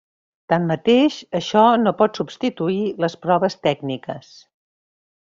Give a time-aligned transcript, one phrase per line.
[0.51, 4.33] Tanmateix això no pot substituir les proves tècniques.